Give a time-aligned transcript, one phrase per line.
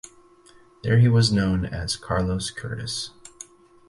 [0.81, 3.11] There he was known as Carlos Curtiss.